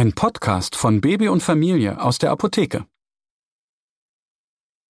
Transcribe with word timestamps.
Ein 0.00 0.14
Podcast 0.14 0.76
von 0.76 1.02
Baby 1.02 1.28
und 1.28 1.42
Familie 1.42 2.00
aus 2.00 2.16
der 2.16 2.30
Apotheke. 2.30 2.86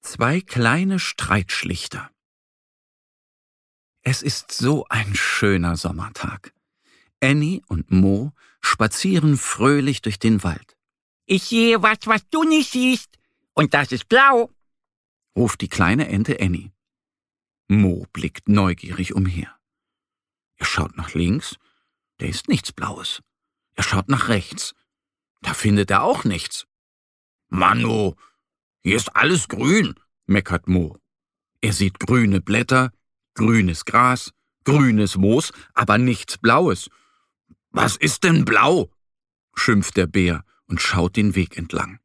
Zwei 0.01 0.41
kleine 0.41 0.99
Streitschlichter. 0.99 2.11
Es 4.03 4.21
ist 4.21 4.51
so 4.51 4.85
ein 4.89 5.15
schöner 5.15 5.77
Sommertag. 5.77 6.53
Annie 7.21 7.63
und 7.69 7.93
Mo 7.93 8.33
spazieren 8.61 9.37
fröhlich 9.37 10.03
durch 10.03 10.19
den 10.19 10.43
Wald. 10.43 10.77
Ich 11.25 11.45
sehe 11.45 11.85
was, 11.85 11.99
was 12.07 12.29
du 12.31 12.43
nicht 12.43 12.73
siehst. 12.73 13.17
Und 13.55 13.75
das 13.75 13.93
ist 13.93 14.09
blau. 14.09 14.51
ruft 15.37 15.61
die 15.61 15.69
kleine 15.69 16.09
Ente 16.09 16.41
Annie. 16.41 16.73
Mo 17.69 18.07
blickt 18.13 18.49
neugierig 18.49 19.15
umher. 19.15 19.57
Er 20.57 20.67
schaut 20.67 20.97
nach 20.97 21.15
links, 21.15 21.59
da 22.19 22.27
ist 22.27 22.49
nichts 22.49 22.73
Blaues. 22.73 23.23
Er 23.75 23.85
schaut 23.85 24.09
nach 24.09 24.27
rechts, 24.27 24.75
da 25.47 25.55
findet 25.55 25.93
er 25.93 26.03
auch 26.03 26.25
nichts. 26.25 26.67
Mano, 27.49 28.17
hier 28.83 28.97
ist 28.97 29.15
alles 29.15 29.47
grün, 29.47 29.95
meckert 30.27 30.67
Mo. 30.67 30.99
Er 31.61 31.73
sieht 31.73 32.01
grüne 32.01 32.41
Blätter, 32.41 32.91
grünes 33.35 33.85
Gras, 33.85 34.33
grünes 34.65 35.17
Moos, 35.17 35.53
aber 35.73 35.99
nichts 35.99 36.37
Blaues. 36.37 36.91
Was 37.71 37.97
ist 37.97 38.25
denn 38.25 38.45
blau? 38.45 38.91
schimpft 39.55 39.97
der 39.97 40.09
Bär 40.09 40.45
und 40.67 40.81
schaut 40.81 41.15
den 41.15 41.37
Weg 41.37 41.57
entlang. 41.57 42.01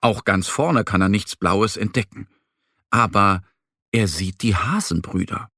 Auch 0.00 0.24
ganz 0.24 0.46
vorne 0.46 0.84
kann 0.84 1.00
er 1.00 1.08
nichts 1.08 1.34
Blaues 1.34 1.76
entdecken. 1.76 2.28
Aber 2.90 3.42
er 3.90 4.06
sieht 4.06 4.42
die 4.42 4.54
Hasenbrüder. 4.54 5.50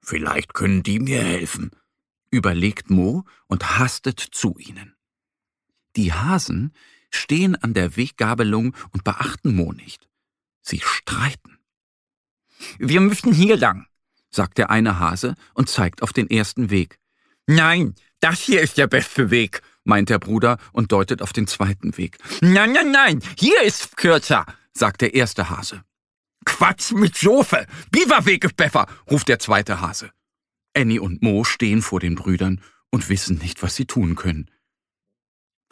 Vielleicht 0.00 0.54
können 0.54 0.82
die 0.82 0.98
mir 0.98 1.22
helfen, 1.22 1.72
überlegt 2.30 2.88
Mo 2.88 3.24
und 3.48 3.78
hastet 3.78 4.18
zu 4.18 4.56
ihnen. 4.58 4.96
Die 5.96 6.12
Hasen 6.12 6.72
stehen 7.10 7.56
an 7.56 7.74
der 7.74 7.96
Weggabelung 7.96 8.74
und 8.92 9.04
beachten 9.04 9.54
Mo 9.54 9.72
nicht. 9.72 10.08
Sie 10.62 10.80
streiten. 10.80 11.58
Wir 12.78 13.00
müssen 13.00 13.32
hier 13.32 13.56
lang, 13.56 13.86
sagt 14.30 14.58
der 14.58 14.70
eine 14.70 14.98
Hase 14.98 15.34
und 15.54 15.68
zeigt 15.68 16.02
auf 16.02 16.12
den 16.12 16.30
ersten 16.30 16.70
Weg. 16.70 16.98
Nein, 17.46 17.94
das 18.20 18.40
hier 18.40 18.62
ist 18.62 18.78
der 18.78 18.86
beste 18.86 19.30
Weg, 19.30 19.62
meint 19.84 20.08
der 20.08 20.18
Bruder 20.18 20.58
und 20.72 20.92
deutet 20.92 21.22
auf 21.22 21.32
den 21.32 21.46
zweiten 21.46 21.96
Weg. 21.96 22.18
Nein, 22.40 22.72
nein, 22.72 22.92
nein, 22.92 23.20
hier 23.36 23.62
ist 23.62 23.96
kürzer, 23.96 24.46
sagt 24.72 25.00
der 25.00 25.14
erste 25.14 25.50
Hase. 25.50 25.82
Quatsch 26.44 26.92
mit 26.92 27.16
Sofe, 27.16 27.66
Biberweg 27.90 28.44
ist 28.44 28.56
besser, 28.56 28.86
ruft 29.10 29.28
der 29.28 29.38
zweite 29.38 29.80
Hase. 29.80 30.10
Annie 30.74 31.00
und 31.00 31.22
Mo 31.22 31.44
stehen 31.44 31.82
vor 31.82 32.00
den 32.00 32.14
Brüdern 32.14 32.60
und 32.90 33.08
wissen 33.08 33.38
nicht, 33.38 33.62
was 33.62 33.74
sie 33.74 33.86
tun 33.86 34.14
können. 34.14 34.50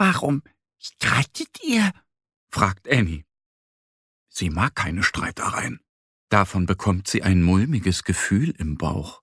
Warum 0.01 0.43
streitet 0.79 1.62
ihr? 1.62 1.93
fragt 2.48 2.91
Annie. 2.91 3.27
Sie 4.31 4.48
mag 4.48 4.75
keine 4.75 5.03
Streitereien. 5.03 5.81
Davon 6.31 6.65
bekommt 6.65 7.06
sie 7.06 7.22
ein 7.22 7.43
mulmiges 7.43 8.03
Gefühl 8.05 8.55
im 8.56 8.78
Bauch. 8.78 9.21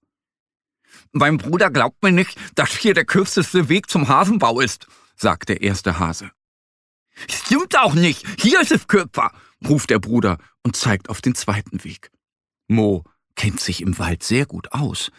Mein 1.14 1.40
Bruder 1.40 1.72
glaubt 1.72 2.04
mir 2.04 2.12
nicht, 2.12 2.38
dass 2.54 2.78
hier 2.78 2.94
der 2.94 3.06
kürzeste 3.06 3.70
Weg 3.70 3.90
zum 3.90 4.08
Hasenbau 4.08 4.60
ist, 4.60 4.86
sagt 5.16 5.50
der 5.50 5.62
erste 5.64 5.98
Hase. 5.98 6.30
Stimmt 7.28 7.76
auch 7.80 7.96
nicht, 7.96 8.24
hier 8.40 8.62
ist 8.62 8.72
es 8.72 8.88
kürzer, 8.88 9.32
ruft 9.68 9.90
der 9.90 9.98
Bruder 9.98 10.38
und 10.62 10.76
zeigt 10.76 11.10
auf 11.10 11.22
den 11.22 11.34
zweiten 11.34 11.84
Weg. 11.86 12.12
Mo 12.68 13.04
kennt 13.34 13.62
sich 13.62 13.82
im 13.82 13.98
Wald 13.98 14.22
sehr 14.22 14.46
gut 14.46 14.72
aus, 14.74 15.10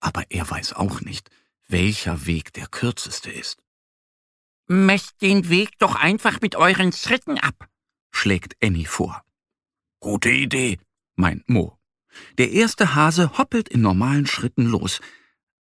aber 0.00 0.24
er 0.30 0.48
weiß 0.48 0.72
auch 0.72 1.02
nicht, 1.02 1.28
welcher 1.68 2.24
Weg 2.24 2.54
der 2.54 2.68
kürzeste 2.68 3.30
ist. 3.30 3.63
Messt 4.66 5.20
den 5.20 5.50
Weg 5.50 5.78
doch 5.78 5.94
einfach 5.94 6.40
mit 6.40 6.56
euren 6.56 6.90
Schritten 6.92 7.38
ab, 7.38 7.68
schlägt 8.10 8.56
Annie 8.62 8.86
vor. 8.86 9.22
Gute 10.00 10.30
Idee, 10.30 10.78
meint 11.16 11.48
Mo. 11.50 11.78
Der 12.38 12.50
erste 12.50 12.94
Hase 12.94 13.36
hoppelt 13.36 13.68
in 13.68 13.82
normalen 13.82 14.26
Schritten 14.26 14.64
los, 14.64 15.00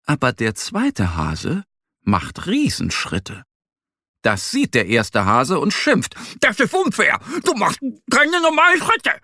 aber 0.05 0.31
der 0.31 0.55
zweite 0.55 1.17
Hase 1.17 1.65
macht 2.01 2.47
Riesenschritte. 2.47 3.43
Das 4.21 4.51
sieht 4.51 4.73
der 4.73 4.85
erste 4.85 5.25
Hase 5.25 5.59
und 5.59 5.73
schimpft. 5.73 6.15
Das 6.39 6.57
ist 6.61 6.73
unfair. 6.73 7.19
Du 7.43 7.55
machst 7.55 7.79
keine 8.09 8.39
normalen 8.41 8.81
Schritte. 8.81 9.19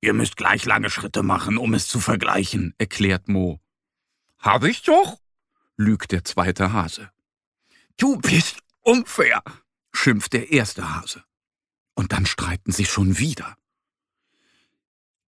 Ihr 0.00 0.14
müsst 0.14 0.36
gleich 0.36 0.64
lange 0.64 0.88
Schritte 0.88 1.22
machen, 1.22 1.58
um 1.58 1.74
es 1.74 1.88
zu 1.88 2.00
vergleichen, 2.00 2.74
erklärt 2.78 3.28
Mo. 3.28 3.60
Hab 4.38 4.64
ich 4.64 4.82
doch, 4.82 5.20
lügt 5.76 6.12
der 6.12 6.24
zweite 6.24 6.72
Hase. 6.72 7.10
Du 7.98 8.16
bist 8.16 8.60
unfair, 8.82 9.42
schimpft 9.92 10.32
der 10.32 10.52
erste 10.52 10.94
Hase. 10.94 11.24
Und 11.94 12.12
dann 12.12 12.26
streiten 12.26 12.70
sie 12.70 12.84
schon 12.84 13.18
wieder. 13.18 13.56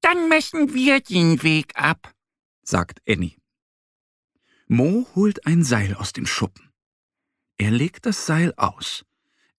Dann 0.01 0.29
messen 0.29 0.73
wir 0.73 1.01
den 1.01 1.43
Weg 1.43 1.73
ab, 1.75 2.15
sagt 2.63 3.03
Annie. 3.09 3.37
Mo 4.69 5.09
holt 5.17 5.47
ein 5.47 5.65
Seil 5.65 5.95
aus 5.95 6.13
dem 6.13 6.27
Schuppen. 6.27 6.71
Er 7.59 7.73
legt 7.73 8.07
das 8.07 8.25
Seil 8.25 8.55
aus. 8.57 9.05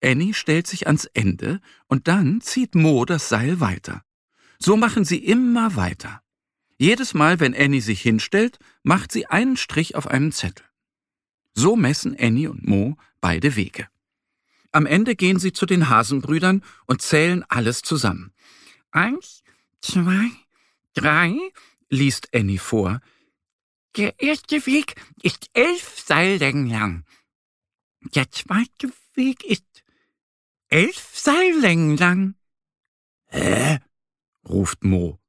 Annie 0.02 0.34
stellt 0.34 0.68
sich 0.68 0.88
ans 0.88 1.04
Ende 1.04 1.60
und 1.88 2.08
dann 2.08 2.40
zieht 2.40 2.76
Mo 2.76 3.04
das 3.04 3.28
Seil 3.28 3.60
weiter. 3.60 4.06
So 4.58 4.78
machen 4.78 5.04
sie 5.04 5.18
immer 5.18 5.76
weiter. 5.76 6.24
Jedes 6.78 7.14
Mal, 7.14 7.42
wenn 7.42 7.54
Annie 7.54 7.82
sich 7.82 8.02
hinstellt, 8.02 8.58
macht 8.84 9.12
sie 9.12 9.26
einen 9.26 9.58
Strich 9.58 9.96
auf 9.96 10.08
einem 10.08 10.32
Zettel. 10.32 10.71
So 11.54 11.76
messen 11.76 12.16
Annie 12.18 12.48
und 12.48 12.68
Mo 12.68 12.98
beide 13.20 13.56
Wege. 13.56 13.88
Am 14.72 14.86
Ende 14.86 15.16
gehen 15.16 15.40
sie 15.40 15.52
zu 15.52 15.66
den 15.66 15.90
Hasenbrüdern 15.90 16.64
und 16.86 17.02
zählen 17.02 17.44
alles 17.50 17.82
zusammen. 17.82 18.34
Eins, 18.92 19.44
zwei, 19.82 20.32
drei, 20.94 21.38
liest 21.90 22.34
Annie 22.34 22.58
vor. 22.58 23.02
Der 23.98 24.18
erste 24.22 24.66
Weg 24.66 24.96
ist 25.22 25.50
elf 25.54 26.00
Seillängen 26.00 26.70
lang. 26.70 27.06
Der 28.16 28.32
zweite 28.32 28.92
Weg 29.16 29.44
ist 29.44 29.84
elf 30.70 31.12
Seillängen 31.14 31.98
lang. 31.98 32.36
Hä? 33.28 33.80
ruft 34.48 34.84
Mo. 34.84 35.20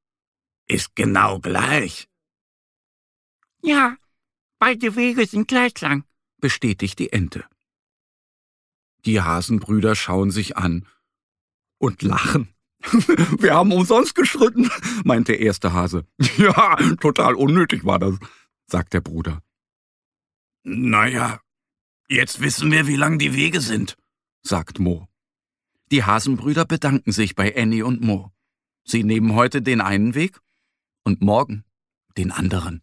Ist 0.68 0.94
genau 0.94 1.40
gleich. 1.40 2.08
Ja, 3.60 3.96
beide 4.58 4.94
Wege 4.94 5.26
sind 5.26 5.48
gleich 5.48 5.80
lang 5.80 6.04
bestätigt 6.42 6.98
die 6.98 7.10
Ente. 7.10 7.46
Die 9.06 9.22
Hasenbrüder 9.22 9.94
schauen 9.94 10.30
sich 10.30 10.58
an 10.58 10.86
und 11.78 12.02
lachen. 12.02 12.48
Wir 13.38 13.54
haben 13.54 13.72
umsonst 13.72 14.14
geschritten, 14.14 14.70
meint 15.04 15.28
der 15.28 15.40
erste 15.40 15.72
Hase. 15.72 16.06
Ja, 16.36 16.76
total 17.00 17.34
unnötig 17.34 17.84
war 17.84 17.98
das, 17.98 18.18
sagt 18.66 18.92
der 18.92 19.00
Bruder. 19.00 19.42
Naja, 20.64 21.40
jetzt 22.08 22.40
wissen 22.40 22.70
wir, 22.70 22.86
wie 22.86 22.96
lang 22.96 23.18
die 23.18 23.34
Wege 23.34 23.60
sind, 23.60 23.96
sagt 24.42 24.78
Mo. 24.78 25.08
Die 25.90 26.04
Hasenbrüder 26.04 26.64
bedanken 26.64 27.12
sich 27.12 27.34
bei 27.34 27.56
Annie 27.56 27.84
und 27.84 28.00
Mo. 28.00 28.32
Sie 28.84 29.04
nehmen 29.04 29.34
heute 29.34 29.62
den 29.62 29.80
einen 29.80 30.14
Weg 30.14 30.40
und 31.04 31.20
morgen 31.20 31.64
den 32.16 32.30
anderen. 32.30 32.82